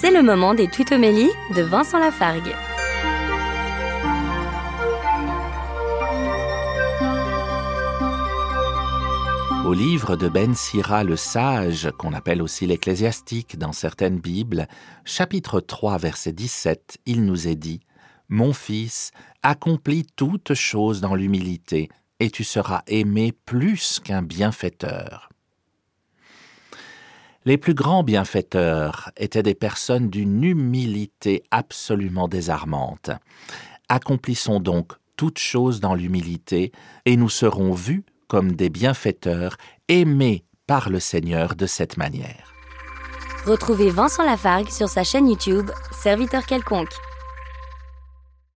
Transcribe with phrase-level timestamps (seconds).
[0.00, 2.54] C'est le moment des tutomélies de Vincent Lafargue.
[9.66, 14.68] Au livre de Ben Sira le sage, qu'on appelle aussi l'ecclésiastique dans certaines Bibles,
[15.04, 17.80] chapitre 3, verset 17, il nous est dit
[18.30, 19.10] Mon fils,
[19.42, 21.90] accomplis toutes choses dans l'humilité,
[22.20, 25.29] et tu seras aimé plus qu'un bienfaiteur.
[27.46, 33.10] Les plus grands bienfaiteurs étaient des personnes d'une humilité absolument désarmante.
[33.88, 36.70] Accomplissons donc toutes choses dans l'humilité,
[37.06, 39.56] et nous serons vus comme des bienfaiteurs
[39.88, 42.54] aimés par le Seigneur de cette manière.
[43.46, 46.92] Retrouvez Vincent Lafargue sur sa chaîne YouTube, Serviteur quelconque.